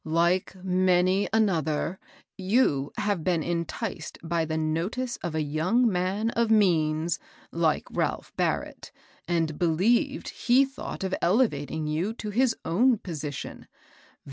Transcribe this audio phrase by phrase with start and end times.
[0.03, 1.99] Like many an other,,
[2.35, 5.49] you have been enticed by the notice of THE AID SOClilTY.
[5.49, 7.19] 38^ a young man of means,
[7.51, 8.91] like Ralph Barrett,
[9.27, 13.67] and believed he thought of elevating you to his own position.